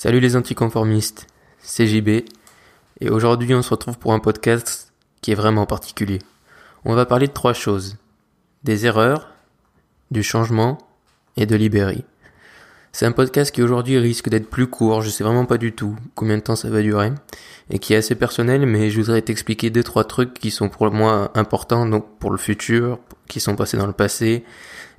[0.00, 1.26] Salut les anticonformistes,
[1.58, 2.08] c'est JB
[3.00, 6.20] et aujourd'hui on se retrouve pour un podcast qui est vraiment particulier.
[6.84, 7.96] On va parler de trois choses.
[8.62, 9.32] Des erreurs,
[10.12, 10.78] du changement
[11.36, 12.04] et de Libéry.
[12.92, 15.96] C'est un podcast qui aujourd'hui risque d'être plus court, je sais vraiment pas du tout
[16.14, 17.10] combien de temps ça va durer,
[17.68, 20.88] et qui est assez personnel, mais je voudrais t'expliquer deux trois trucs qui sont pour
[20.92, 24.44] moi importants donc pour le futur, qui sont passés dans le passé,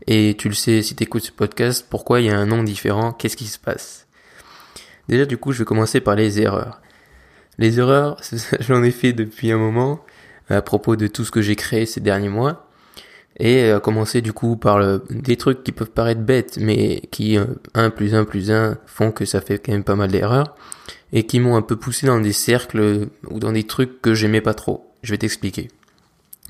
[0.07, 3.13] et tu le sais si t'écoutes ce podcast, pourquoi il y a un nom différent,
[3.13, 4.08] qu'est-ce qui se passe?
[5.09, 6.81] Déjà du coup je vais commencer par les erreurs.
[7.57, 8.21] Les erreurs,
[8.61, 10.05] j'en ai fait depuis un moment,
[10.49, 12.69] à propos de tout ce que j'ai créé ces derniers mois,
[13.39, 17.47] et à commencer du coup par des trucs qui peuvent paraître bêtes, mais qui, 1
[17.77, 20.55] euh, plus 1 plus 1, font que ça fait quand même pas mal d'erreurs,
[21.11, 24.41] et qui m'ont un peu poussé dans des cercles ou dans des trucs que j'aimais
[24.41, 24.93] pas trop.
[25.01, 25.69] Je vais t'expliquer.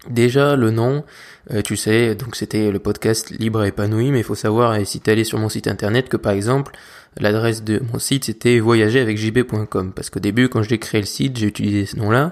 [0.07, 1.03] Déjà, le nom,
[1.51, 4.85] euh, tu sais, donc c'était le podcast Libre et épanoui, mais il faut savoir, et
[4.85, 6.71] si t'es allé sur mon site internet, que par exemple,
[7.17, 11.07] l'adresse de mon site c'était voyager avec jb.com, parce qu'au début, quand j'ai créé le
[11.07, 12.31] site, j'ai utilisé ce nom-là,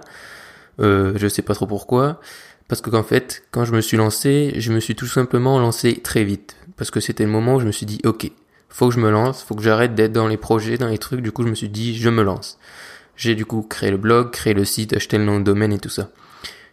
[0.80, 2.22] euh, je sais pas trop pourquoi,
[2.68, 6.02] parce que qu'en fait, quand je me suis lancé, je me suis tout simplement lancé
[6.02, 6.58] très vite.
[6.76, 8.30] Parce que c'était le moment où je me suis dit, ok,
[8.70, 11.22] faut que je me lance, faut que j'arrête d'être dans les projets, dans les trucs.
[11.22, 12.60] Du coup, je me suis dit, je me lance.
[13.16, 15.80] J'ai du coup créé le blog, créé le site, acheté le nom de domaine et
[15.80, 16.10] tout ça.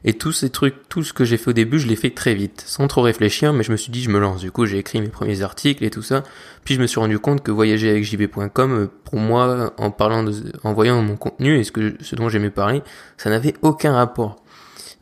[0.06, 2.34] Et tous ces trucs, tout ce que j'ai fait au début, je l'ai fait très
[2.34, 4.40] vite, sans trop réfléchir, mais je me suis dit, je me lance.
[4.40, 6.22] Du coup, j'ai écrit mes premiers articles et tout ça.
[6.64, 10.22] Puis je me suis rendu compte que voyager avec jb.com, euh, pour moi, en parlant
[10.22, 12.82] de, en voyant mon contenu et ce que, ce dont j'aimais parler,
[13.16, 14.36] ça n'avait aucun rapport.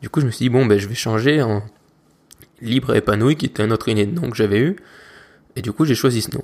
[0.01, 1.63] Du coup, je me suis dit, bon, ben, je vais changer en
[2.61, 4.77] libre épanoui, qui était un autre idée de nom que j'avais eu.
[5.57, 6.43] Et du coup, j'ai choisi ce nom.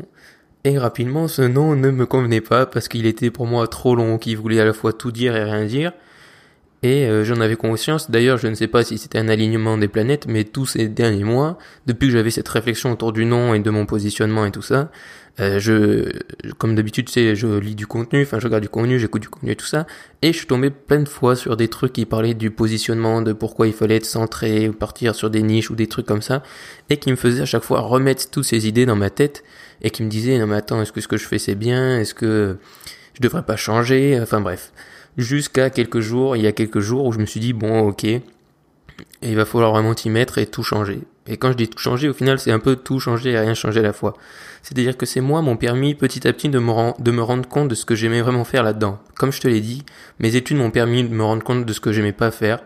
[0.66, 4.18] Et rapidement, ce nom ne me convenait pas parce qu'il était pour moi trop long,
[4.18, 5.94] qu'il voulait à la fois tout dire et rien dire.
[6.82, 8.10] Et euh, j'en avais conscience.
[8.10, 11.26] D'ailleurs, je ne sais pas si c'était un alignement des planètes, mais tous ces derniers
[11.26, 14.62] mois, depuis que j'avais cette réflexion autour du nom et de mon positionnement et tout
[14.62, 14.90] ça,
[15.40, 16.10] euh, je,
[16.58, 19.52] comme d'habitude, tu je lis du contenu, enfin, je regarde du contenu, j'écoute du contenu
[19.52, 19.88] et tout ça,
[20.22, 23.34] et je suis tombé plein de fois sur des trucs qui parlaient du positionnement, de
[23.34, 26.44] pourquoi il fallait être centré, ou partir sur des niches ou des trucs comme ça,
[26.90, 29.44] et qui me faisaient à chaque fois remettre toutes ces idées dans ma tête,
[29.82, 32.00] et qui me disaient, non mais attends, est-ce que ce que je fais c'est bien,
[32.00, 32.58] est-ce que
[33.14, 34.72] je devrais pas changer, enfin bref.
[35.20, 38.06] Jusqu'à quelques jours, il y a quelques jours où je me suis dit, bon, ok,
[39.22, 41.02] il va falloir vraiment t'y mettre et tout changer.
[41.28, 43.54] Et quand je dis tout changer, au final, c'est un peu tout changer et rien
[43.54, 44.14] changer à la fois.
[44.64, 47.68] C'est-à-dire que c'est moi mon permis petit à petit de me, de me rendre compte
[47.68, 48.98] de ce que j'aimais vraiment faire là-dedans.
[49.18, 49.84] Comme je te l'ai dit,
[50.20, 52.60] mes études m'ont permis de me rendre compte de ce que j'aimais pas faire,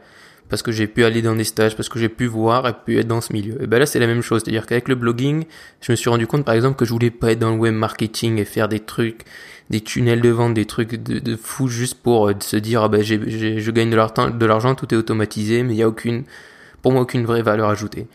[0.53, 2.99] parce que j'ai pu aller dans des stages, parce que j'ai pu voir et pu
[2.99, 3.59] être dans ce milieu.
[3.63, 4.43] Et ben là, c'est la même chose.
[4.43, 5.45] C'est-à-dire qu'avec le blogging,
[5.81, 7.73] je me suis rendu compte, par exemple, que je voulais pas être dans le web
[7.73, 9.21] marketing et faire des trucs,
[9.71, 12.87] des tunnels de vente, des trucs de, de fou juste pour euh, se dire, ah
[12.87, 16.23] ben, je gagne de l'argent, tout est automatisé, mais il y a aucune,
[16.83, 18.05] pour moi, aucune vraie valeur ajoutée.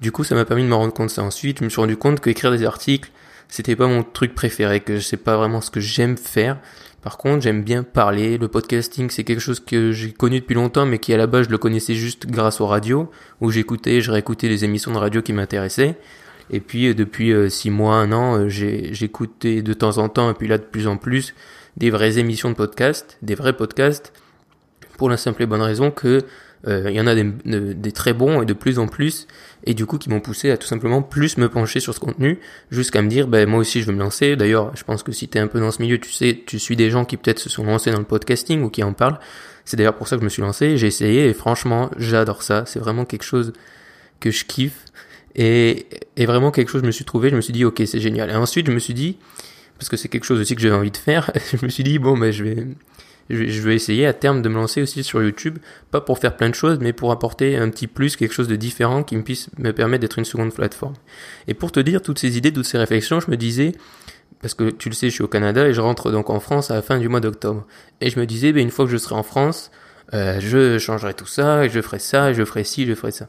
[0.00, 1.22] Du coup, ça m'a permis de me rendre compte de ça.
[1.22, 3.10] Ensuite, je me suis rendu compte qu'écrire des articles,
[3.48, 6.58] c'était pas mon truc préféré, que c'est pas vraiment ce que j'aime faire.
[7.02, 8.38] Par contre, j'aime bien parler.
[8.38, 11.46] Le podcasting, c'est quelque chose que j'ai connu depuis longtemps, mais qui à la base,
[11.46, 13.10] je le connaissais juste grâce aux radios,
[13.40, 15.98] où j'écoutais, je réécoutais les émissions de radio qui m'intéressaient.
[16.50, 20.30] Et puis, euh, depuis euh, six mois, un an, euh, j'écoutais de temps en temps,
[20.30, 21.34] et puis là, de plus en plus,
[21.76, 24.12] des vraies émissions de podcast, des vrais podcasts,
[24.96, 26.20] pour la simple et bonne raison que euh,
[26.66, 27.24] il y en a des,
[27.74, 29.26] des, très bons et de plus en plus,
[29.64, 32.38] et du coup qui m'ont poussé à tout simplement plus me pencher sur ce contenu,
[32.70, 34.36] jusqu'à me dire, ben moi aussi je veux me lancer.
[34.36, 36.58] D'ailleurs, je pense que si tu es un peu dans ce milieu, tu sais, tu
[36.58, 39.18] suis des gens qui peut-être se sont lancés dans le podcasting ou qui en parlent.
[39.64, 42.64] C'est d'ailleurs pour ça que je me suis lancé, j'ai essayé, et franchement, j'adore ça.
[42.66, 43.52] C'est vraiment quelque chose
[44.20, 44.84] que je kiffe.
[45.36, 45.86] Et,
[46.16, 48.30] et vraiment quelque chose, je me suis trouvé, je me suis dit, ok, c'est génial.
[48.30, 49.18] Et ensuite, je me suis dit,
[49.78, 51.98] parce que c'est quelque chose aussi que j'avais envie de faire, je me suis dit,
[51.98, 52.66] bon, ben je vais
[53.30, 55.58] je vais essayer à terme de me lancer aussi sur YouTube,
[55.90, 58.56] pas pour faire plein de choses, mais pour apporter un petit plus, quelque chose de
[58.56, 60.94] différent qui me puisse me permettre d'être une seconde plateforme.
[61.48, 63.72] Et pour te dire toutes ces idées, toutes ces réflexions, je me disais,
[64.42, 66.70] parce que tu le sais, je suis au Canada et je rentre donc en France
[66.70, 67.66] à la fin du mois d'octobre.
[68.02, 69.70] Et je me disais, ben, une fois que je serai en France,
[70.12, 73.10] euh, je changerai tout ça, et je ferai ça, et je ferai ci, je ferai
[73.10, 73.28] ça.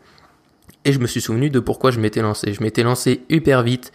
[0.83, 2.53] Et je me suis souvenu de pourquoi je m'étais lancé.
[2.53, 3.91] Je m'étais lancé hyper vite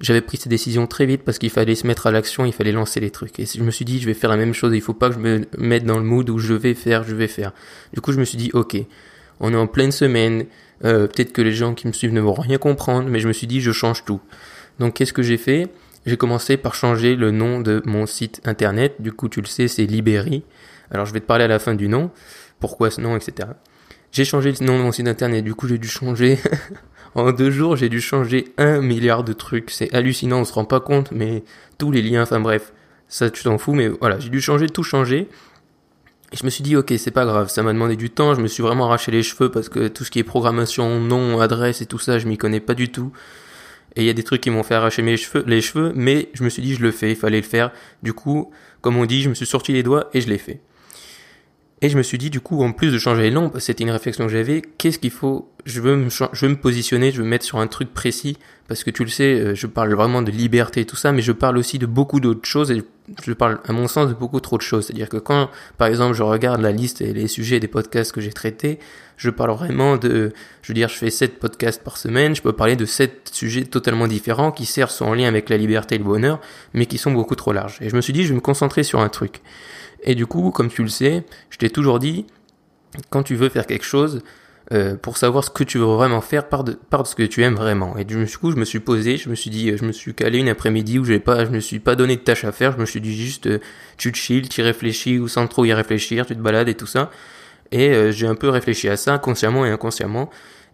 [0.00, 2.72] j'avais pris ces décisions très vite parce qu'il fallait se mettre à l'action, il fallait
[2.72, 3.38] lancer les trucs.
[3.40, 5.14] Et je me suis dit, je vais faire la même chose, il faut pas que
[5.14, 7.52] je me mette dans le mood où je vais faire, je vais faire.
[7.92, 8.76] Du coup, je me suis dit, ok,
[9.40, 10.46] on est en pleine semaine,
[10.84, 13.32] euh, peut-être que les gens qui me suivent ne vont rien comprendre, mais je me
[13.32, 14.20] suis dit, je change tout.
[14.78, 15.68] Donc, qu'est-ce que j'ai fait?
[16.06, 18.94] J'ai commencé par changer le nom de mon site internet.
[19.00, 20.44] Du coup, tu le sais, c'est Libéry.
[20.90, 22.10] Alors, je vais te parler à la fin du nom,
[22.60, 23.48] pourquoi ce nom, etc.
[24.12, 26.38] J'ai changé le nom de mon site internet, du coup, j'ai dû changer
[27.18, 29.72] En deux jours, j'ai dû changer un milliard de trucs.
[29.72, 31.42] C'est hallucinant, on se rend pas compte, mais
[31.76, 32.72] tous les liens, enfin bref,
[33.08, 35.28] ça tu t'en fous, mais voilà, j'ai dû changer, tout changer.
[36.32, 38.40] Et je me suis dit, ok, c'est pas grave, ça m'a demandé du temps, je
[38.40, 41.82] me suis vraiment arraché les cheveux parce que tout ce qui est programmation, nom, adresse
[41.82, 43.10] et tout ça, je m'y connais pas du tout.
[43.96, 46.28] Et il y a des trucs qui m'ont fait arracher mes cheveux, les cheveux, mais
[46.34, 47.72] je me suis dit je le fais, il fallait le faire.
[48.04, 50.60] Du coup, comme on dit, je me suis sorti les doigts et je l'ai fait.
[51.80, 53.90] Et je me suis dit, du coup, en plus de changer les noms, c'était une
[53.90, 57.24] réflexion que j'avais, qu'est-ce qu'il faut, je veux, me, je veux me positionner, je veux
[57.24, 58.36] me mettre sur un truc précis,
[58.66, 61.22] parce que tu le sais, euh, je parle vraiment de liberté et tout ça, mais
[61.22, 62.82] je parle aussi de beaucoup d'autres choses, et
[63.24, 64.86] je parle, à mon sens, de beaucoup trop de choses.
[64.86, 68.20] C'est-à-dire que quand, par exemple, je regarde la liste et les sujets des podcasts que
[68.20, 68.80] j'ai traités,
[69.16, 70.32] je parle vraiment de,
[70.62, 73.64] je veux dire, je fais sept podcasts par semaine, je peux parler de sept sujets
[73.64, 76.40] totalement différents, qui certes sont en lien avec la liberté et le bonheur,
[76.74, 77.78] mais qui sont beaucoup trop larges.
[77.80, 79.42] Et je me suis dit, je vais me concentrer sur un truc.
[80.02, 82.26] Et du coup, comme tu le sais, je t'ai toujours dit,
[83.10, 84.22] quand tu veux faire quelque chose,
[84.70, 87.22] euh, pour savoir ce que tu veux vraiment faire, par de, par de ce que
[87.22, 87.96] tu aimes vraiment.
[87.96, 90.38] Et du coup, je me suis posé, je me suis dit, je me suis calé
[90.38, 92.78] une après-midi où j'ai pas, je me suis pas donné de tâches à faire, je
[92.78, 93.60] me suis dit juste, euh,
[93.96, 96.86] tu te chill, tu réfléchis ou sans trop y réfléchir, tu te balades et tout
[96.86, 97.10] ça.
[97.72, 100.28] Et euh, j'ai un peu réfléchi à ça, consciemment et inconsciemment.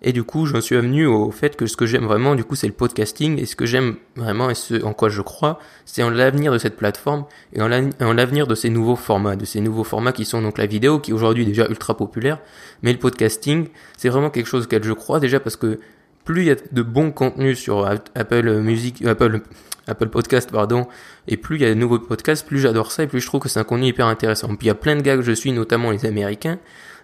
[0.07, 2.57] Et du coup, j'en suis venu au fait que ce que j'aime vraiment, du coup,
[2.57, 3.41] c'est le podcasting.
[3.41, 6.59] Et ce que j'aime vraiment et ce en quoi je crois, c'est en l'avenir de
[6.59, 7.25] cette plateforme
[7.55, 7.69] et en
[8.13, 11.11] l'avenir de ces nouveaux formats, de ces nouveaux formats qui sont donc la vidéo, qui
[11.11, 12.39] est aujourd'hui déjà ultra populaire.
[12.83, 15.81] Mais le podcasting, c'est vraiment quelque chose auquel je crois déjà parce que
[16.27, 19.41] plus il y a de bons contenus sur Apple Music, Apple,
[19.87, 20.87] Apple Podcast, pardon,
[21.29, 23.41] et plus il y a de nouveaux podcasts, plus j'adore ça et plus je trouve
[23.41, 24.49] que c'est un contenu hyper intéressant.
[24.49, 26.59] Puis il y a plein de gars que je suis, notamment les Américains,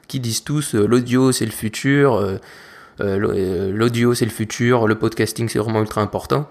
[0.06, 2.38] qui disent tous euh, l'audio c'est le futur, euh,
[3.00, 6.48] l'audio c'est le futur, le podcasting c'est vraiment ultra important.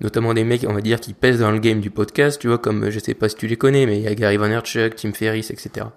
[0.00, 2.56] Notamment des mecs, on va dire, qui pèsent dans le game du podcast, tu vois,
[2.56, 5.12] comme je sais pas si tu les connais, mais il y a Gary Vaynerchuk, Tim
[5.12, 5.88] Ferriss, etc.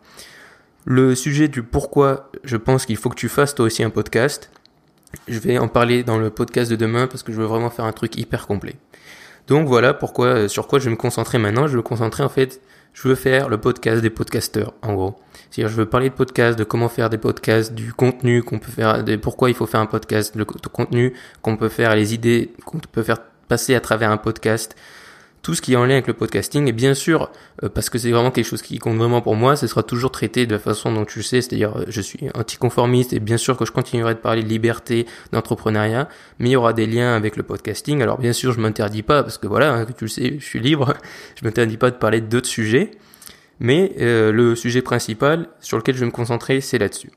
[0.84, 4.52] Le sujet du pourquoi je pense qu'il faut que tu fasses toi aussi un podcast,
[5.28, 7.86] je vais en parler dans le podcast de demain parce que je veux vraiment faire
[7.86, 8.76] un truc hyper complet.
[9.48, 11.68] Donc voilà pourquoi, euh, sur quoi je vais me concentrer maintenant.
[11.68, 12.62] Je vais me concentrer en fait
[12.94, 15.16] je veux faire le podcast des podcasteurs, en gros.
[15.50, 18.72] C'est-à-dire, je veux parler de podcast, de comment faire des podcasts, du contenu qu'on peut
[18.72, 22.54] faire, de pourquoi il faut faire un podcast, le contenu qu'on peut faire, les idées
[22.66, 23.18] qu'on peut faire
[23.48, 24.76] passer à travers un podcast,
[25.44, 26.68] tout ce qui est en lien avec le podcasting.
[26.68, 27.30] Et bien sûr,
[27.62, 30.10] euh, parce que c'est vraiment quelque chose qui compte vraiment pour moi, ce sera toujours
[30.10, 33.58] traité de la façon dont tu sais, c'est-à-dire euh, je suis anticonformiste et bien sûr
[33.58, 36.08] que je continuerai de parler de liberté, d'entrepreneuriat,
[36.40, 38.02] mais il y aura des liens avec le podcasting.
[38.02, 40.62] Alors bien sûr, je m'interdis pas, parce que voilà, hein, tu le sais, je suis
[40.62, 40.94] libre,
[41.36, 42.92] je m'interdis pas de parler d'autres sujets,
[43.60, 47.12] mais euh, le sujet principal sur lequel je vais me concentrer, c'est là-dessus.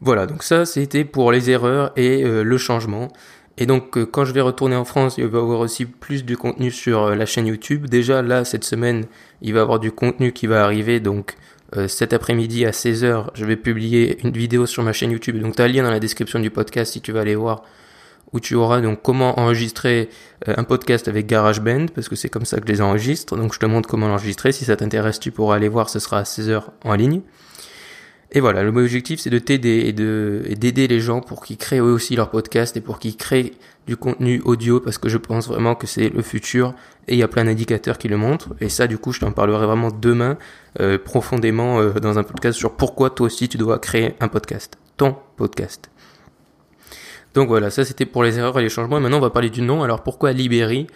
[0.00, 3.12] Voilà, donc ça c'était pour les erreurs et le changement.
[3.58, 6.24] Et donc, euh, quand je vais retourner en France, il va y avoir aussi plus
[6.24, 7.86] de contenu sur euh, la chaîne YouTube.
[7.86, 9.04] Déjà, là, cette semaine,
[9.42, 11.00] il va y avoir du contenu qui va arriver.
[11.00, 11.36] Donc,
[11.76, 15.38] euh, cet après-midi à 16h, je vais publier une vidéo sur ma chaîne YouTube.
[15.40, 17.62] Donc, tu as lien dans la description du podcast si tu veux aller voir.
[18.32, 20.08] Où tu auras donc comment enregistrer
[20.46, 23.36] un podcast avec GarageBand, parce que c'est comme ça que je les enregistre.
[23.36, 24.52] Donc, je te montre comment l'enregistrer.
[24.52, 25.90] Si ça t'intéresse, tu pourras aller voir.
[25.90, 27.20] Ce sera à 16h en ligne.
[28.34, 31.92] Et voilà, l'objectif c'est de t'aider et de d'aider les gens pour qu'ils créent eux
[31.92, 33.52] aussi leur podcast et pour qu'ils créent
[33.86, 36.72] du contenu audio parce que je pense vraiment que c'est le futur
[37.08, 39.32] et il y a plein d'indicateurs qui le montrent et ça du coup je t'en
[39.32, 40.38] parlerai vraiment demain
[40.80, 44.78] euh, profondément euh, dans un podcast sur pourquoi toi aussi tu dois créer un podcast,
[44.96, 45.90] ton podcast.
[47.34, 49.60] Donc voilà, ça c'était pour les erreurs et les changements maintenant on va parler du
[49.60, 49.82] nom.
[49.82, 50.86] Alors pourquoi Libéry?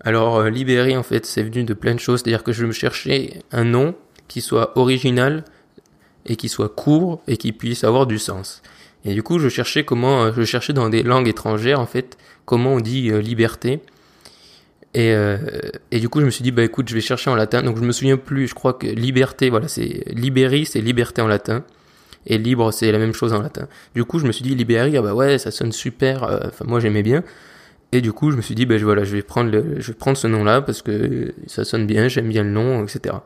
[0.00, 2.72] Alors euh, Libéry en fait c'est venu de plein de choses, c'est-à-dire que je me
[2.72, 3.94] cherchais un nom
[4.26, 5.44] qui soit original,
[6.30, 8.62] et qui soit court et qui puisse avoir du sens.
[9.04, 12.16] Et du coup, je cherchais comment, euh, je cherchais dans des langues étrangères en fait
[12.44, 13.80] comment on dit euh, liberté.
[14.94, 15.38] Et, euh,
[15.90, 17.62] et du coup, je me suis dit bah écoute, je vais chercher en latin.
[17.62, 18.46] Donc je me souviens plus.
[18.46, 21.64] Je crois que liberté, voilà, c'est liberi, c'est liberté en latin.
[22.26, 23.66] Et libre, c'est la même chose en latin.
[23.94, 26.22] Du coup, je me suis dit liberi, ah bah ouais, ça sonne super.
[26.46, 27.24] Enfin, moi j'aimais bien.
[27.92, 29.98] Et du coup, je me suis dit bah voilà, je vais prendre le, je vais
[29.98, 33.16] prendre ce nom-là parce que ça sonne bien, j'aime bien le nom, etc.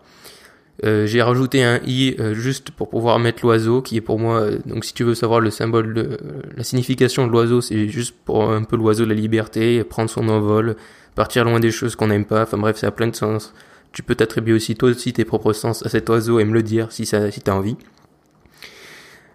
[0.85, 4.41] Euh, j'ai rajouté un i euh, juste pour pouvoir mettre l'oiseau qui est pour moi
[4.41, 6.19] euh, donc si tu veux savoir le symbole de
[6.57, 10.29] la signification de l'oiseau c'est juste pour un peu l'oiseau de la liberté prendre son
[10.29, 10.77] envol
[11.15, 13.55] partir loin des choses qu'on n'aime pas enfin bref ça a plein de sens
[13.93, 16.63] tu peux t'attribuer aussi toi aussi tes propres sens à cet oiseau et me le
[16.63, 17.77] dire si ça si t'as envie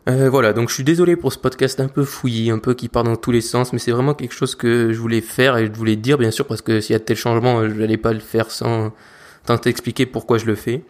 [0.07, 3.03] voilà, donc je suis désolé pour ce podcast un peu fouillis, un peu qui part
[3.03, 5.71] dans tous les sens, mais c'est vraiment quelque chose que je voulais faire et je
[5.71, 8.19] voulais dire bien sûr parce que s'il y a tel changement, je n'allais pas le
[8.19, 8.91] faire sans
[9.45, 10.81] tant t'expliquer pourquoi je le fais.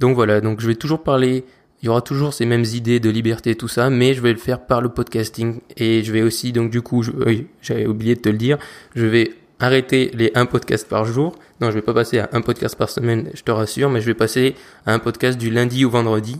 [0.00, 1.44] Donc voilà, donc je vais toujours parler,
[1.82, 4.32] il y aura toujours ces mêmes idées de liberté et tout ça, mais je vais
[4.32, 8.14] le faire par le podcasting et je vais aussi, donc du coup, oui, j'avais oublié
[8.14, 8.58] de te le dire,
[8.94, 11.36] je vais arrêter les un podcast par jour.
[11.60, 14.06] Non, je vais pas passer à un podcast par semaine, je te rassure, mais je
[14.06, 16.36] vais passer à un podcast du lundi au vendredi.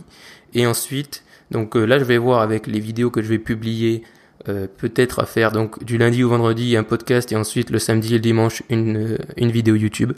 [0.53, 4.03] Et ensuite, donc euh, là, je vais voir avec les vidéos que je vais publier,
[4.47, 8.13] euh, peut-être à faire donc du lundi au vendredi un podcast et ensuite le samedi
[8.13, 10.13] et le dimanche euh, une vidéo YouTube.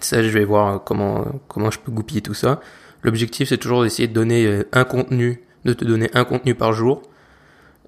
[0.00, 2.60] Ça, je vais voir comment, comment je peux goupiller tout ça.
[3.02, 6.72] L'objectif, c'est toujours d'essayer de donner euh, un contenu, de te donner un contenu par
[6.72, 7.02] jour.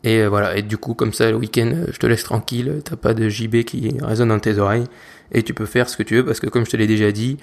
[0.06, 2.80] Et euh, voilà, et du coup, comme ça, le week-end, euh, je te laisse tranquille,
[2.84, 4.84] t'as pas de JB qui résonne dans tes oreilles,
[5.32, 7.10] et tu peux faire ce que tu veux, parce que comme je te l'ai déjà
[7.10, 7.38] dit,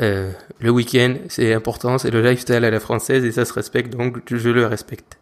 [0.00, 0.30] euh,
[0.60, 4.20] le week-end, c'est important, c'est le lifestyle à la française, et ça se respecte, donc
[4.30, 5.18] je le respecte.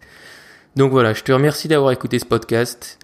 [0.76, 2.98] Donc voilà, je te remercie d'avoir écouté ce podcast.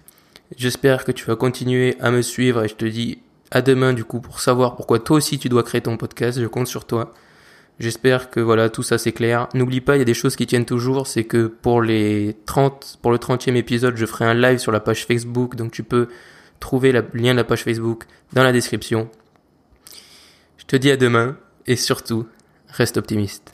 [0.55, 3.22] J'espère que tu vas continuer à me suivre, et je te dis
[3.53, 6.47] à demain, du coup, pour savoir pourquoi toi aussi tu dois créer ton podcast, je
[6.47, 7.13] compte sur toi.
[7.79, 9.47] J'espère que voilà, tout ça c'est clair.
[9.53, 12.99] N'oublie pas, il y a des choses qui tiennent toujours, c'est que pour les 30,
[13.01, 16.07] pour le 30e épisode, je ferai un live sur la page Facebook, donc tu peux
[16.59, 19.09] trouver le lien de la page Facebook dans la description.
[20.57, 22.27] Je te dis à demain, et surtout,
[22.69, 23.52] reste optimiste.